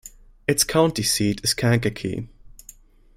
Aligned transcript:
Its 0.47 0.63
county 0.63 1.03
seat 1.03 1.41
is 1.43 1.53
Kankakee. 1.53 2.27